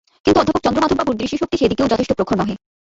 কিন্তু 0.25 0.39
অধ্যাপক 0.39 0.63
চন্দ্রমাধববাবুর 0.65 1.19
দৃষ্টিশক্তি 1.19 1.55
সে 1.57 1.69
দিকেও 1.71 1.91
যথেষ্ট 1.91 2.11
প্রখর 2.17 2.35
নহে। 2.39 2.55